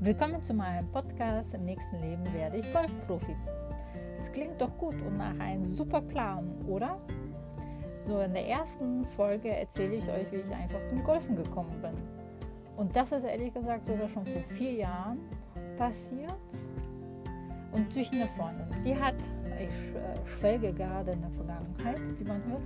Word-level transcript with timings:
Willkommen 0.00 0.40
zu 0.40 0.54
meinem 0.54 0.86
Podcast. 0.92 1.54
Im 1.54 1.64
nächsten 1.64 1.98
Leben 2.00 2.22
werde 2.32 2.58
ich 2.58 2.72
Golfprofi. 2.72 3.34
Das 4.16 4.30
klingt 4.30 4.60
doch 4.60 4.70
gut 4.78 4.94
und 5.02 5.16
nach 5.16 5.36
einem 5.40 5.66
super 5.66 6.00
Plan, 6.00 6.48
oder? 6.68 7.00
So, 8.06 8.20
in 8.20 8.32
der 8.32 8.46
ersten 8.46 9.04
Folge 9.06 9.48
erzähle 9.48 9.96
ich 9.96 10.08
euch, 10.08 10.30
wie 10.30 10.36
ich 10.36 10.54
einfach 10.54 10.86
zum 10.86 11.02
Golfen 11.02 11.34
gekommen 11.34 11.82
bin. 11.82 11.94
Und 12.76 12.94
das 12.94 13.10
ist 13.10 13.24
ehrlich 13.24 13.52
gesagt 13.52 13.88
sogar 13.88 14.08
schon 14.08 14.24
vor 14.24 14.42
vier 14.56 14.72
Jahren 14.72 15.18
passiert. 15.76 16.38
Und 17.72 17.92
durch 17.92 18.12
eine 18.12 18.28
Freundin. 18.28 18.68
Sie 18.84 18.96
hat, 18.96 19.16
ich 19.58 19.66
äh, 19.66 20.28
schwelge 20.38 20.72
gerade 20.74 21.10
in 21.10 21.22
der 21.22 21.30
Vergangenheit, 21.30 22.00
wie 22.20 22.24
man 22.24 22.40
hört. 22.44 22.62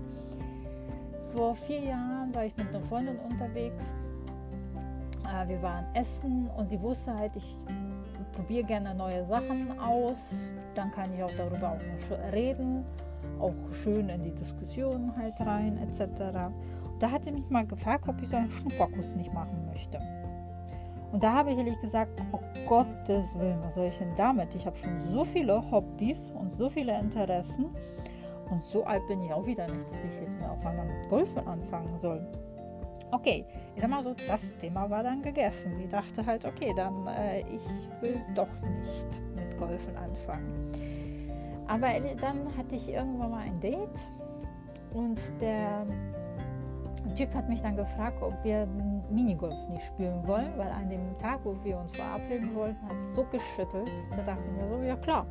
Vor 1.33 1.55
vier 1.55 1.81
Jahren 1.81 2.35
war 2.35 2.45
ich 2.45 2.55
mit 2.59 2.69
einer 2.69 2.83
Freundin 2.83 3.19
unterwegs 3.21 3.83
wir 5.47 5.63
waren 5.63 5.87
essen 5.95 6.49
und 6.57 6.69
sie 6.69 6.81
wusste 6.81 7.15
halt, 7.15 7.35
ich 7.37 7.59
probiere 8.33 8.65
gerne 8.65 8.95
neue 8.95 9.25
Sachen 9.27 9.79
aus. 9.79 10.17
Dann 10.75 10.91
kann 10.93 11.13
ich 11.15 11.23
auch 11.23 11.31
darüber 11.37 11.73
auch 11.73 12.33
reden, 12.33 12.85
auch 13.41 13.55
schön 13.73 14.09
in 14.09 14.23
die 14.23 14.35
Diskussion 14.35 15.13
halt 15.17 15.41
rein 15.41 15.79
etc. 15.79 16.53
da 16.99 17.11
hat 17.11 17.25
sie 17.25 17.33
mich 17.33 17.49
mal 17.51 17.67
gefragt, 17.67 18.09
ob 18.09 18.23
ich 18.23 18.29
so 18.29 18.37
einen 18.37 18.51
Schnupperkuss 18.51 19.15
nicht 19.17 19.33
machen 19.33 19.67
möchte. 19.67 19.99
Und 21.13 21.23
da 21.23 21.35
habe 21.35 21.51
ich 21.51 21.59
ehrlich 21.59 21.79
gesagt, 21.81 22.23
oh 22.33 22.41
Gottes 22.67 23.39
Willen, 23.39 23.59
was 23.63 23.75
soll 23.75 23.87
ich 23.87 23.99
denn 23.99 24.17
damit? 24.17 24.55
Ich 24.55 24.65
habe 24.65 24.77
schon 24.77 24.99
so 25.11 25.25
viele 25.25 25.71
Hobbys 25.71 26.31
und 26.31 26.51
so 26.53 26.71
viele 26.71 26.99
Interessen. 26.99 27.67
Und 28.51 28.65
so 28.65 28.85
alt 28.85 29.07
bin 29.09 29.21
ich 29.23 29.33
auch 29.33 29.45
wieder 29.47 29.67
nicht, 29.67 29.91
dass 29.91 29.99
ich 30.05 30.21
jetzt 30.21 30.41
mal 30.41 30.51
auf 30.51 30.65
einmal 30.65 30.87
mit 30.87 31.09
Golfen 31.09 31.47
anfangen 31.47 31.97
soll. 31.99 32.27
Okay, 33.13 33.45
ich 33.77 33.81
sag 33.83 33.91
mal 33.91 34.03
so, 34.03 34.15
das 34.27 34.41
Thema 34.57 34.89
war 34.89 35.03
dann 35.03 35.21
gegessen. 35.21 35.75
Sie 35.75 35.87
dachte 35.87 36.25
halt, 36.25 36.47
okay, 36.47 36.73
dann 36.75 37.07
äh, 37.07 37.41
ich 37.41 37.63
will 38.01 38.19
doch 38.35 38.49
nicht 38.81 39.21
mit 39.37 39.59
Golfen 39.59 39.95
anfangen. 39.97 40.73
Aber 41.69 41.89
dann 42.19 42.57
hatte 42.57 42.75
ich 42.75 42.89
irgendwann 42.89 43.31
mal 43.31 43.43
ein 43.43 43.61
Date 43.61 44.01
und 44.95 45.21
der 45.43 45.87
Typ 47.15 47.35
hat 47.35 47.51
mich 47.51 47.61
dann 47.61 47.77
gefragt, 47.77 48.23
ob 48.23 48.33
wir 48.45 48.67
Minigolf 49.11 49.69
nicht 49.69 49.85
spielen 49.85 50.27
wollen, 50.27 50.57
weil 50.57 50.71
an 50.71 50.89
dem 50.89 51.19
Tag, 51.19 51.41
wo 51.45 51.55
wir 51.63 51.79
uns 51.79 51.95
verabreden 51.95 52.55
wollten, 52.55 52.83
hat 52.89 52.97
es 53.05 53.15
so 53.15 53.25
geschüttelt. 53.25 53.91
Da 54.17 54.23
dachte 54.23 54.43
ich 54.47 54.63
mir 54.63 54.69
so, 54.71 54.83
ja 54.83 54.97
klar, 54.97 55.27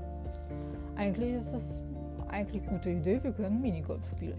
eigentlich 0.97 1.33
ist 1.33 1.51
es 1.51 1.83
eigentlich 2.27 2.61
eine 2.61 2.77
gute 2.77 2.91
Idee, 2.91 3.23
wir 3.23 3.31
können 3.31 3.59
Minigolf 3.59 4.05
spielen. 4.07 4.37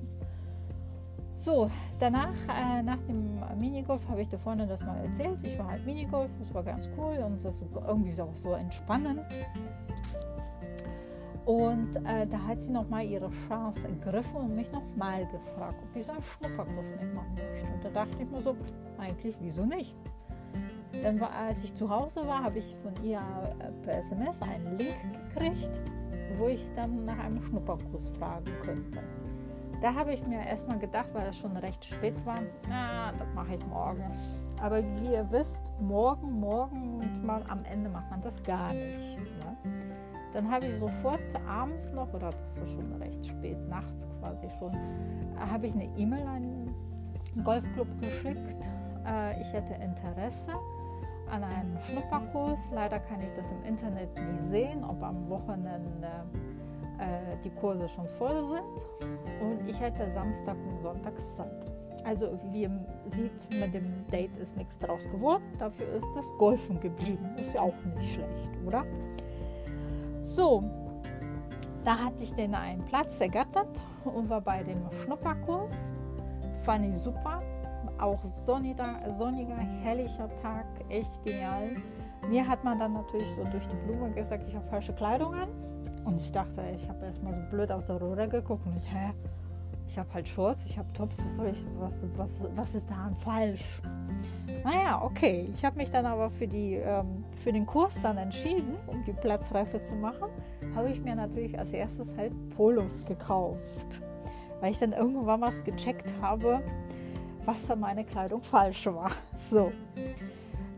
So, 1.42 1.68
danach, 1.98 2.32
äh, 2.48 2.84
nach 2.84 3.00
dem 3.08 3.40
Minigolf, 3.58 4.08
habe 4.08 4.22
ich 4.22 4.28
da 4.28 4.38
vorne 4.38 4.64
das 4.64 4.80
mal 4.84 5.04
erzählt. 5.04 5.40
Ich 5.42 5.58
war 5.58 5.72
halt 5.72 5.84
Minigolf, 5.84 6.30
das 6.38 6.54
war 6.54 6.62
ganz 6.62 6.88
cool 6.96 7.18
und 7.18 7.44
das 7.44 7.62
ist 7.62 7.74
irgendwie 7.74 8.22
auch 8.22 8.36
so 8.36 8.52
entspannend. 8.52 9.22
Und 11.44 11.96
äh, 11.96 12.28
da 12.28 12.38
hat 12.46 12.62
sie 12.62 12.70
nochmal 12.70 13.04
ihre 13.04 13.28
Chance 13.48 13.80
ergriffen 13.88 14.36
und 14.36 14.54
mich 14.54 14.70
nochmal 14.70 15.26
gefragt, 15.26 15.82
ob 15.82 15.96
ich 15.96 16.06
so 16.06 16.12
einen 16.12 16.22
Schnupperkurs 16.22 16.86
nicht 17.00 17.12
machen 17.12 17.34
möchte. 17.34 17.72
Und 17.72 17.84
da 17.84 17.90
dachte 17.90 18.22
ich 18.22 18.30
mir 18.30 18.40
so, 18.40 18.56
eigentlich, 18.98 19.34
wieso 19.40 19.66
nicht? 19.66 19.96
Dann 21.02 21.18
war, 21.18 21.32
als 21.32 21.64
ich 21.64 21.74
zu 21.74 21.90
Hause 21.90 22.24
war, 22.24 22.44
habe 22.44 22.60
ich 22.60 22.77
von 22.84 22.92
ihr 23.04 23.18
äh, 23.18 23.72
per 23.84 23.98
SMS 23.98 24.40
einen 24.42 24.78
Link 24.78 24.94
gekriegt, 25.34 25.80
wo 26.38 26.46
ich 26.46 26.64
dann 26.77 27.04
nach 27.04 27.18
einem 27.18 27.42
Schnupperkurs 27.42 28.10
fragen 28.10 28.52
könnte. 28.62 29.02
Da 29.83 29.92
habe 29.92 30.14
ich 30.14 30.25
mir 30.28 30.38
erstmal 30.47 30.78
gedacht, 30.78 31.08
weil 31.12 31.27
es 31.27 31.38
schon 31.38 31.56
recht 31.56 31.84
spät 31.84 32.14
war, 32.25 32.38
na, 32.69 33.11
das 33.19 33.34
mache 33.34 33.56
ich 33.56 33.66
morgen. 33.66 34.05
Aber 34.61 34.80
wie 34.80 35.12
ihr 35.12 35.27
wisst, 35.33 35.61
morgen, 35.80 36.39
morgen 36.39 37.00
und 37.00 37.27
mal 37.27 37.42
am 37.48 37.64
Ende 37.64 37.91
macht 37.91 38.08
man 38.08 38.22
das 38.22 38.41
gar 38.44 38.72
nicht. 38.72 39.19
Ne? 39.19 39.56
Dann 40.33 40.48
habe 40.48 40.66
ich 40.66 40.78
sofort 40.78 41.20
abends 41.48 41.90
noch, 41.90 42.14
oder 42.14 42.30
das 42.30 42.56
war 42.61 42.68
schon 42.68 42.92
recht 43.02 43.27
spät, 43.27 43.58
nachts 43.68 44.06
quasi 44.20 44.48
schon, 44.61 44.73
habe 45.51 45.67
ich 45.67 45.74
eine 45.74 45.86
E-Mail 45.96 46.29
an 46.29 46.42
den 47.35 47.42
Golfclub 47.42 47.89
geschickt. 48.01 48.64
Äh, 49.05 49.40
ich 49.40 49.52
hätte 49.52 49.74
Interesse 49.83 50.52
an 51.29 51.42
einem 51.42 51.77
Schnupperkurs. 51.83 52.61
Leider 52.73 53.01
kann 53.01 53.20
ich 53.20 53.35
das 53.36 53.51
im 53.51 53.64
Internet 53.64 54.14
nicht 54.14 54.48
sehen, 54.48 54.85
ob 54.85 55.02
am 55.02 55.29
Wochenende 55.29 56.06
äh, 56.06 56.52
die 57.45 57.51
Kurse 57.51 57.89
schon 57.89 58.08
voll 58.19 58.42
sind 58.48 59.11
und 59.41 59.69
ich 59.69 59.79
hätte 59.80 60.11
Samstag 60.13 60.57
und 60.57 60.83
Sonntag 60.83 61.13
Zeit. 61.36 61.51
Also 62.05 62.39
wie 62.51 62.63
ihr 62.63 62.70
seht, 63.11 63.61
mit 63.61 63.75
dem 63.75 64.07
Date 64.11 64.36
ist 64.39 64.57
nichts 64.57 64.79
draus 64.79 65.03
geworden. 65.11 65.42
Dafür 65.58 65.86
ist 65.89 66.07
das 66.17 66.27
Golfen 66.39 66.80
geblieben. 66.80 67.29
Ist 67.39 67.55
ja 67.55 67.61
auch 67.61 67.75
nicht 67.97 68.14
schlecht, 68.14 68.51
oder? 68.67 68.85
So, 70.20 70.64
da 71.85 71.98
hatte 71.98 72.23
ich 72.23 72.33
den 72.35 72.55
einen 72.55 72.83
Platz 72.85 73.20
ergattert 73.20 73.83
und 74.05 74.29
war 74.29 74.41
bei 74.41 74.63
dem 74.63 74.80
Schnupperkurs. 75.05 75.74
Fand 76.64 76.86
ich 76.86 76.95
super. 76.97 77.42
Auch 77.98 78.20
sonniger, 78.45 78.98
sonniger, 79.17 79.57
herrlicher 79.57 80.29
Tag, 80.41 80.67
echt 80.89 81.23
genial. 81.23 81.70
Mir 82.29 82.47
hat 82.47 82.64
man 82.64 82.79
dann 82.79 82.95
natürlich 82.95 83.29
so 83.36 83.45
durch 83.45 83.67
die 83.67 83.77
Blume 83.86 84.11
gesagt, 84.11 84.48
ich 84.48 84.55
habe 84.55 84.67
falsche 84.69 84.92
Kleidung 84.92 85.35
an. 85.35 85.48
Und 86.05 86.20
ich 86.20 86.33
dachte, 86.33 86.63
ich 86.74 86.89
habe 86.89 87.05
erstmal 87.07 87.35
so 87.35 87.40
blöd 87.51 87.70
aus 87.70 87.86
der 87.86 88.01
Röhre 88.01 88.29
geguckt 88.29 88.67
und 88.67 88.80
hä? 88.92 89.13
Ich 89.89 89.98
habe 89.98 90.08
halt 90.14 90.27
Shorts, 90.27 90.64
ich 90.67 90.79
habe 90.79 90.90
Topf, 90.95 91.13
was 91.23 91.36
soll 91.36 91.48
ich, 91.48 91.67
was, 91.79 91.92
was, 92.17 92.40
was 92.57 92.74
ist 92.74 92.89
daran 92.89 93.14
falsch? 93.17 93.83
Naja, 94.64 95.02
okay. 95.02 95.45
Ich 95.55 95.64
habe 95.64 95.77
mich 95.77 95.91
dann 95.91 96.07
aber 96.07 96.30
für, 96.30 96.48
die, 96.48 96.77
ähm, 96.77 97.24
für 97.36 97.52
den 97.52 97.67
Kurs 97.67 98.01
dann 98.01 98.17
entschieden, 98.17 98.77
um 98.86 99.05
die 99.05 99.12
Platzreife 99.12 99.83
zu 99.83 99.95
machen, 99.95 100.30
habe 100.74 100.91
ich 100.91 101.02
mir 101.02 101.14
natürlich 101.14 101.58
als 101.58 101.73
erstes 101.73 102.17
halt 102.17 102.33
Polos 102.57 103.05
gekauft. 103.05 104.01
Weil 104.61 104.70
ich 104.70 104.79
dann 104.79 104.92
irgendwann 104.92 105.41
mal 105.41 105.52
gecheckt 105.64 106.14
habe, 106.23 106.62
was 107.45 107.67
da 107.67 107.77
meine 107.77 108.05
Kleidung 108.05 108.42
falsch 108.42 108.86
war. 108.86 109.11
So. 109.51 109.73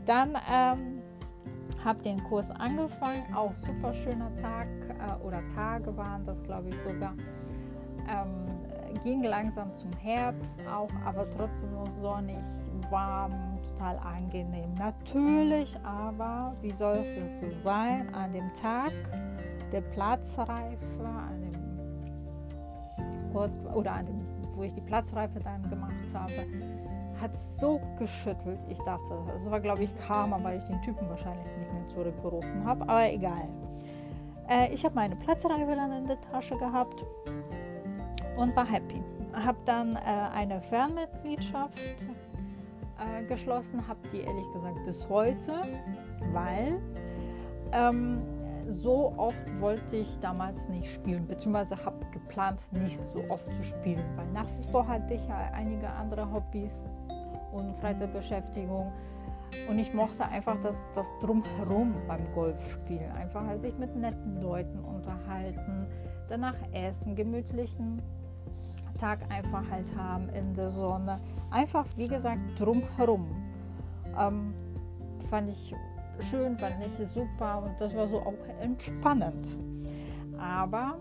Dann 0.07 0.37
ähm, 0.51 1.03
habe 1.85 2.03
den 2.03 2.23
Kurs 2.25 2.51
angefangen, 2.51 3.23
auch 3.35 3.53
super 3.67 3.93
schöner 3.93 4.35
Tag 4.37 4.67
äh, 4.89 5.25
oder 5.25 5.43
Tage 5.55 5.97
waren 5.97 6.25
das, 6.25 6.43
glaube 6.43 6.71
ich 6.71 6.77
sogar. 6.87 7.15
Ähm, 8.09 8.41
ging 9.03 9.23
langsam 9.23 9.75
zum 9.77 9.93
Herbst 9.93 10.59
auch, 10.71 10.91
aber 11.05 11.27
trotzdem 11.37 11.73
noch 11.73 11.91
sonnig, 11.91 12.43
warm, 12.91 13.33
total 13.63 13.99
angenehm. 13.99 14.73
Natürlich, 14.79 15.77
aber 15.85 16.55
wie 16.61 16.73
soll 16.73 16.99
es 16.99 17.41
so 17.41 17.47
sein 17.59 18.13
an 18.15 18.33
dem 18.33 18.53
Tag 18.55 18.93
der 19.73 19.81
Platzreife, 19.81 21.05
an 21.05 21.43
dem 21.43 23.33
Kurs 23.33 23.53
oder 23.75 23.93
an 23.93 24.07
dem, 24.07 24.23
wo 24.55 24.63
ich 24.63 24.73
die 24.73 24.81
Platzreife 24.81 25.41
dann 25.41 25.69
gemacht 25.69 25.93
habe, 26.15 26.47
hat 27.21 27.37
so 27.37 27.81
geschüttelt. 27.99 28.61
Ich 28.69 28.79
dachte, 28.79 29.15
es 29.39 29.51
war 29.51 29.61
glaube 29.61 29.85
ich 29.85 29.99
Karma, 29.99 30.39
weil 30.43 30.59
ich 30.59 30.65
den 30.65 30.81
Typen 30.83 31.09
wahrscheinlich 31.09 31.47
nicht 31.59 31.73
mehr 31.73 31.89
zurückgerufen 31.89 32.65
habe, 32.65 32.83
aber 32.83 33.13
egal. 33.13 33.49
Äh, 34.49 34.73
ich 34.73 34.85
habe 34.85 34.95
meine 34.95 35.17
Platzreife 35.17 35.75
dann 35.75 35.93
in 35.93 36.07
der 36.07 36.21
Tasche 36.21 36.57
gehabt 36.57 37.05
und 38.37 38.55
war 38.57 38.67
happy. 38.67 39.03
Habe 39.33 39.59
dann 39.65 39.97
äh, 39.97 40.01
eine 40.33 40.61
Fernmitgliedschaft 40.61 41.79
äh, 42.99 43.25
geschlossen, 43.25 43.87
habe 43.87 44.01
die 44.13 44.21
ehrlich 44.21 44.47
gesagt 44.53 44.85
bis 44.85 45.09
heute, 45.09 45.53
weil 46.33 46.81
ähm, 47.73 48.23
so 48.69 49.13
oft 49.17 49.61
wollte 49.61 49.97
ich 49.97 50.19
damals 50.21 50.69
nicht 50.69 50.93
spielen, 50.93 51.27
beziehungsweise 51.27 51.77
habe 51.85 52.05
geplant, 52.13 52.59
nicht 52.73 53.05
so 53.13 53.21
oft 53.29 53.51
zu 53.57 53.65
spielen, 53.65 54.05
weil 54.17 54.27
nach 54.33 54.49
wie 54.57 54.71
vor 54.71 54.87
hatte 54.87 55.15
ich 55.15 55.27
ja 55.27 55.51
einige 55.53 55.89
andere 55.89 56.31
Hobbys 56.33 56.79
und 57.55 57.77
Freizeitbeschäftigung. 57.79 58.93
Und 59.69 59.79
ich 59.79 59.95
mochte 59.95 60.25
einfach 60.25 60.57
das, 60.63 60.75
das 60.95 61.07
Drumherum 61.21 61.95
beim 62.09 62.33
Golfspielen. 62.35 63.11
Einfach 63.13 63.43
sich 63.61 63.77
mit 63.79 63.95
netten 63.97 64.43
Leuten 64.43 64.81
unterhalten, 64.81 65.87
danach 66.29 66.57
essen, 66.73 67.15
gemütlichen 67.15 68.03
Tag 68.99 69.21
einfach 69.31 69.63
halt 69.71 69.95
haben 69.97 70.29
in 70.31 70.55
der 70.55 70.69
Sonne. 70.69 71.21
Einfach, 71.51 71.87
wie 71.97 72.09
gesagt, 72.09 72.41
drumherum. 72.59 73.27
Ähm, 74.19 74.55
fand 75.31 75.51
ich 75.51 75.75
schön, 76.31 76.57
fand 76.59 76.75
ich 76.81 77.09
super 77.09 77.63
und 77.63 77.81
das 77.81 77.95
war 77.95 78.09
so 78.09 78.21
auch 78.21 78.35
entspannend. 78.61 79.47
Aber 80.39 80.99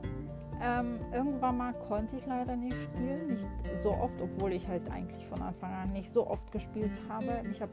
ähm, 0.63 0.99
irgendwann 1.11 1.57
mal 1.57 1.73
konnte 1.73 2.15
ich 2.15 2.25
leider 2.25 2.55
nicht 2.55 2.77
spielen, 2.83 3.27
nicht 3.27 3.45
so 3.83 3.91
oft, 3.91 4.13
obwohl 4.21 4.53
ich 4.53 4.65
halt 4.67 4.89
eigentlich 4.89 5.27
von 5.27 5.41
Anfang 5.41 5.73
an 5.73 5.91
nicht 5.91 6.11
so 6.11 6.25
oft 6.25 6.49
gespielt 6.53 6.91
habe. 7.09 7.41
Ich 7.51 7.61
habe 7.61 7.71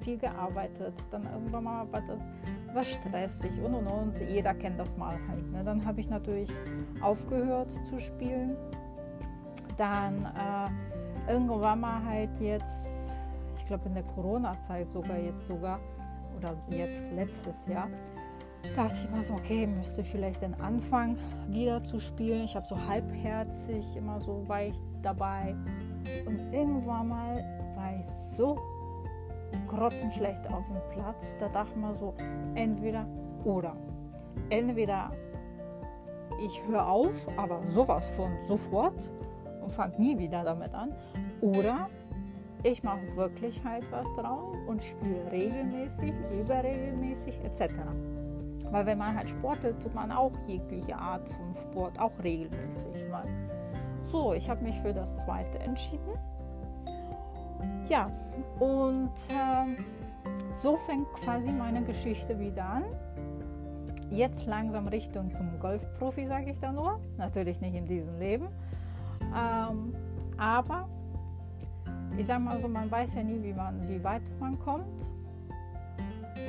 viel 0.00 0.18
gearbeitet, 0.18 0.94
dann 1.10 1.24
irgendwann 1.24 1.64
mal 1.64 1.92
war 1.92 2.02
das 2.02 2.20
war 2.72 2.82
stressig 2.82 3.60
und 3.60 3.74
und 3.74 3.86
und. 3.86 4.20
Jeder 4.28 4.54
kennt 4.54 4.78
das 4.78 4.96
mal 4.96 5.18
halt. 5.28 5.50
Ne? 5.50 5.64
Dann 5.64 5.84
habe 5.84 6.00
ich 6.00 6.08
natürlich 6.08 6.50
aufgehört 7.00 7.72
zu 7.86 7.98
spielen. 7.98 8.56
Dann 9.76 10.24
äh, 10.24 11.30
irgendwann 11.32 11.80
mal 11.80 12.04
halt 12.04 12.38
jetzt, 12.40 12.86
ich 13.56 13.66
glaube 13.66 13.88
in 13.88 13.94
der 13.94 14.04
Corona-Zeit 14.04 14.88
sogar 14.90 15.18
jetzt 15.18 15.46
sogar 15.48 15.80
oder 16.36 16.54
jetzt 16.70 17.02
letztes 17.14 17.66
Jahr, 17.66 17.88
dachte 18.76 18.94
ich 18.94 19.12
immer 19.12 19.22
so, 19.22 19.34
okay, 19.34 19.66
müsste 19.66 20.04
vielleicht 20.04 20.42
den 20.42 20.54
Anfang 20.60 21.16
wieder 21.48 21.82
zu 21.82 21.98
spielen. 21.98 22.44
Ich 22.44 22.54
habe 22.54 22.66
so 22.66 22.76
halbherzig 22.88 23.84
immer 23.96 24.20
so 24.20 24.44
weich 24.46 24.74
dabei. 25.02 25.54
Und 26.26 26.52
irgendwann 26.52 27.08
mal 27.08 27.44
war 27.74 27.94
ich 27.94 28.36
so 28.36 28.58
grottenschlecht 29.68 30.46
auf 30.52 30.64
dem 30.66 30.80
Platz. 30.92 31.34
Da 31.40 31.48
dachte 31.48 31.70
ich 31.74 31.76
mir 31.76 31.94
so, 31.94 32.14
entweder 32.54 33.06
oder. 33.44 33.76
Entweder 34.50 35.10
ich 36.44 36.62
höre 36.68 36.86
auf, 36.86 37.26
aber 37.36 37.60
sowas 37.74 38.08
von 38.16 38.30
sofort 38.46 38.94
und 39.62 39.72
fange 39.72 39.94
nie 39.98 40.18
wieder 40.18 40.44
damit 40.44 40.72
an. 40.74 40.92
Oder 41.40 41.88
ich 42.62 42.82
mache 42.82 43.00
wirklich 43.16 43.60
halt 43.64 43.84
was 43.90 44.06
drauf 44.16 44.56
und 44.66 44.82
spiele 44.82 45.30
regelmäßig, 45.30 46.12
überregelmäßig 46.42 47.38
etc. 47.44 47.74
Weil 48.70 48.86
wenn 48.86 48.98
man 48.98 49.16
halt 49.16 49.30
sportet, 49.30 49.80
tut 49.82 49.94
man 49.94 50.12
auch 50.12 50.32
jegliche 50.46 50.96
Art 50.96 51.26
von 51.28 51.56
Sport, 51.56 51.98
auch 51.98 52.12
regelmäßig. 52.22 53.08
Mal. 53.10 53.24
So, 54.12 54.34
ich 54.34 54.50
habe 54.50 54.62
mich 54.62 54.78
für 54.80 54.92
das 54.92 55.24
zweite 55.24 55.58
entschieden. 55.60 56.12
Ja, 57.88 58.04
und 58.58 59.10
äh, 59.30 59.82
so 60.62 60.76
fängt 60.76 61.10
quasi 61.24 61.50
meine 61.50 61.82
Geschichte 61.82 62.38
wieder 62.38 62.64
an. 62.64 62.84
Jetzt 64.10 64.46
langsam 64.46 64.88
Richtung 64.88 65.32
zum 65.32 65.58
Golfprofi, 65.58 66.26
sage 66.26 66.50
ich 66.50 66.58
da 66.60 66.72
nur. 66.72 67.00
Natürlich 67.16 67.60
nicht 67.60 67.74
in 67.74 67.86
diesem 67.86 68.18
Leben. 68.18 68.48
Ähm, 69.34 69.94
aber 70.36 70.88
ich 72.16 72.26
sage 72.26 72.40
mal 72.40 72.60
so, 72.60 72.68
man 72.68 72.90
weiß 72.90 73.14
ja 73.14 73.22
nie, 73.22 73.42
wie, 73.42 73.52
man, 73.52 73.88
wie 73.88 74.02
weit 74.02 74.22
man 74.40 74.58
kommt. 74.58 74.86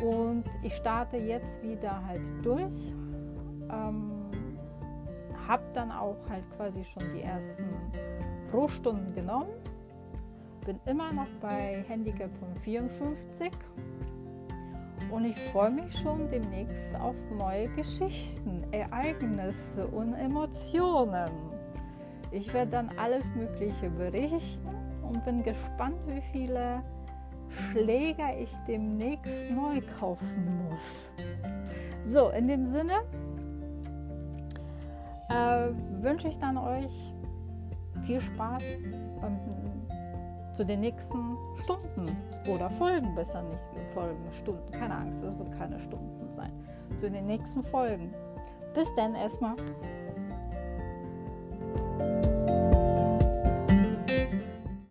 Und 0.03 0.45
ich 0.63 0.75
starte 0.75 1.17
jetzt 1.17 1.61
wieder 1.61 2.05
halt 2.05 2.21
durch. 2.43 2.93
Ähm, 3.69 4.11
habe 5.47 5.63
dann 5.73 5.91
auch 5.91 6.17
halt 6.29 6.43
quasi 6.55 6.83
schon 6.83 7.03
die 7.15 7.21
ersten 7.21 7.65
Pro-Stunden 8.51 9.13
genommen. 9.15 9.49
Bin 10.65 10.79
immer 10.85 11.11
noch 11.11 11.29
bei 11.41 11.83
Handicap 11.87 12.29
von 12.37 12.55
54 12.57 13.51
und 15.11 15.25
ich 15.25 15.37
freue 15.51 15.71
mich 15.71 15.97
schon 15.97 16.29
demnächst 16.29 16.95
auf 16.95 17.15
neue 17.35 17.67
Geschichten, 17.69 18.63
Ereignisse 18.71 19.87
und 19.87 20.13
Emotionen. 20.13 21.31
Ich 22.31 22.53
werde 22.53 22.71
dann 22.71 22.89
alles 22.97 23.23
Mögliche 23.35 23.89
berichten 23.89 24.69
und 25.01 25.25
bin 25.25 25.41
gespannt, 25.41 25.97
wie 26.05 26.21
viele 26.31 26.83
Schläger 27.49 28.37
ich 28.37 28.53
demnächst 28.67 29.51
neu 29.51 29.81
kaufen 29.99 30.69
muss. 30.69 31.11
So, 32.03 32.29
in 32.29 32.47
dem 32.47 32.71
Sinne 32.71 32.93
äh, 35.29 35.69
wünsche 36.01 36.27
ich 36.27 36.37
dann 36.39 36.57
euch 36.57 37.13
viel 38.03 38.21
Spaß 38.21 38.63
beim, 39.21 39.39
zu 40.53 40.65
den 40.65 40.81
nächsten 40.81 41.37
Stunden 41.63 42.17
oder 42.47 42.69
Folgen, 42.71 43.13
besser 43.15 43.41
nicht 43.43 43.59
Folgen, 43.93 44.21
Stunden, 44.33 44.71
keine 44.71 44.95
Angst, 44.97 45.23
es 45.23 45.37
wird 45.37 45.51
keine 45.57 45.79
Stunden 45.79 46.31
sein, 46.33 46.51
zu 46.99 47.09
den 47.09 47.27
nächsten 47.27 47.63
Folgen. 47.63 48.13
Bis 48.73 48.87
dann 48.95 49.15
erstmal. 49.15 49.55